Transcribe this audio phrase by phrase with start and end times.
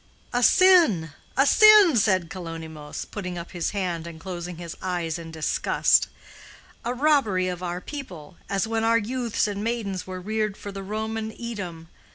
[0.33, 5.29] '""A sin, a sin!" said Kalonymos, putting up his hand and closing his eyes in
[5.29, 6.07] disgust.
[6.83, 11.31] "A robbery of our people—as when our youths and maidens were reared for the Roman
[11.39, 11.87] Edom.